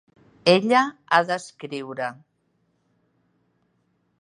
Ella 0.53 0.79
ha 0.85 1.19
d'escriure. 1.27 2.07